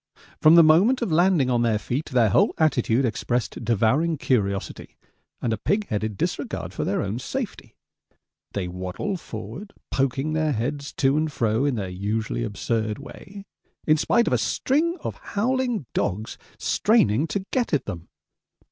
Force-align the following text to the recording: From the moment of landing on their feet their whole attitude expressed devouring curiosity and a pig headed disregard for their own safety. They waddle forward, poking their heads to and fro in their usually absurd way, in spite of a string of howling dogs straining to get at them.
From 0.41 0.55
the 0.55 0.63
moment 0.63 1.03
of 1.03 1.11
landing 1.11 1.51
on 1.51 1.61
their 1.61 1.77
feet 1.77 2.07
their 2.07 2.29
whole 2.29 2.55
attitude 2.57 3.05
expressed 3.05 3.63
devouring 3.63 4.17
curiosity 4.17 4.97
and 5.43 5.53
a 5.53 5.59
pig 5.59 5.85
headed 5.89 6.17
disregard 6.17 6.73
for 6.73 6.83
their 6.83 7.03
own 7.03 7.19
safety. 7.19 7.75
They 8.53 8.67
waddle 8.67 9.15
forward, 9.15 9.73
poking 9.91 10.33
their 10.33 10.53
heads 10.53 10.91
to 10.93 11.17
and 11.17 11.31
fro 11.31 11.65
in 11.65 11.75
their 11.75 11.87
usually 11.87 12.43
absurd 12.43 12.97
way, 12.97 13.45
in 13.85 13.97
spite 13.97 14.25
of 14.25 14.33
a 14.33 14.39
string 14.39 14.97
of 15.01 15.17
howling 15.17 15.85
dogs 15.93 16.39
straining 16.57 17.27
to 17.27 17.45
get 17.51 17.71
at 17.71 17.85
them. 17.85 18.09